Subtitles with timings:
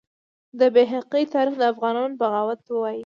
[0.59, 2.99] د بیهقي تاریخ د افغانانو بغاوت وایي.